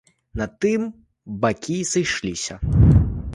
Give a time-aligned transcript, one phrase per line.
[0.39, 0.81] На тым
[1.43, 2.59] бакі і сышліся.